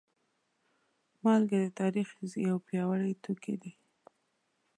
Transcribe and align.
مالګه 1.23 1.57
د 1.63 1.67
تاریخ 1.79 2.09
یو 2.47 2.57
پیاوړی 2.67 3.13
توکی 3.23 3.55
دی. 3.61 3.71